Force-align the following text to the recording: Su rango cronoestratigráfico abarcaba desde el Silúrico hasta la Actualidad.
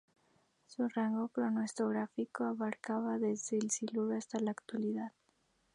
Su 0.65 0.87
rango 0.89 1.27
cronoestratigráfico 1.27 2.45
abarcaba 2.45 3.19
desde 3.19 3.57
el 3.59 3.69
Silúrico 3.69 4.17
hasta 4.17 4.39
la 4.39 4.49
Actualidad. 4.49 5.11